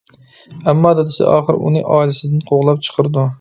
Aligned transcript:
ئەمما 0.71 0.93
دادىسى 0.99 1.27
ئاخىر 1.33 1.59
ئۇنى 1.59 1.85
ئائىلىسىدىن 1.91 2.43
قوغلاپ 2.51 2.83
چىقىرىدۇ. 2.89 3.29